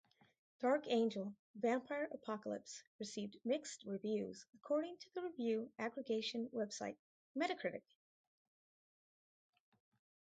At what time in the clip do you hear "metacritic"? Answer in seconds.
7.37-7.83